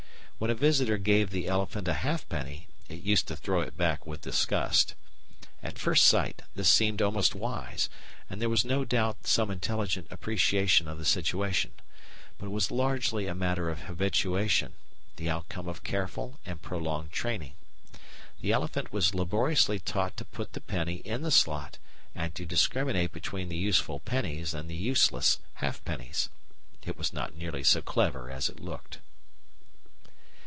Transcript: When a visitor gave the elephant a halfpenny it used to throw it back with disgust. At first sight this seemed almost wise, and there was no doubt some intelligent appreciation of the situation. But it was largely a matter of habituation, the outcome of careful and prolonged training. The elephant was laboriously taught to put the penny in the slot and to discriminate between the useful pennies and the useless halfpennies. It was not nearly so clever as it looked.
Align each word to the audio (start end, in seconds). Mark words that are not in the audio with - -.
When 0.41 0.49
a 0.49 0.55
visitor 0.55 0.97
gave 0.97 1.29
the 1.29 1.45
elephant 1.47 1.87
a 1.87 1.93
halfpenny 1.93 2.67
it 2.89 3.03
used 3.03 3.27
to 3.27 3.35
throw 3.35 3.61
it 3.61 3.77
back 3.77 4.07
with 4.07 4.21
disgust. 4.21 4.95
At 5.61 5.77
first 5.77 6.07
sight 6.07 6.41
this 6.55 6.67
seemed 6.67 6.99
almost 6.99 7.35
wise, 7.35 7.89
and 8.27 8.41
there 8.41 8.49
was 8.49 8.65
no 8.65 8.83
doubt 8.83 9.27
some 9.27 9.51
intelligent 9.51 10.07
appreciation 10.09 10.87
of 10.87 10.97
the 10.97 11.05
situation. 11.05 11.73
But 12.39 12.47
it 12.47 12.53
was 12.53 12.71
largely 12.71 13.27
a 13.27 13.35
matter 13.35 13.69
of 13.69 13.81
habituation, 13.83 14.73
the 15.17 15.29
outcome 15.29 15.67
of 15.67 15.83
careful 15.83 16.39
and 16.43 16.59
prolonged 16.59 17.11
training. 17.11 17.53
The 18.39 18.51
elephant 18.51 18.91
was 18.91 19.13
laboriously 19.13 19.77
taught 19.77 20.17
to 20.17 20.25
put 20.25 20.53
the 20.53 20.61
penny 20.61 21.01
in 21.05 21.21
the 21.21 21.29
slot 21.29 21.77
and 22.15 22.33
to 22.33 22.47
discriminate 22.47 23.11
between 23.11 23.49
the 23.49 23.57
useful 23.57 23.99
pennies 23.99 24.55
and 24.55 24.67
the 24.67 24.75
useless 24.75 25.37
halfpennies. 25.61 26.29
It 26.83 26.97
was 26.97 27.13
not 27.13 27.37
nearly 27.37 27.63
so 27.63 27.83
clever 27.83 28.31
as 28.31 28.49
it 28.49 28.59
looked. 28.59 28.97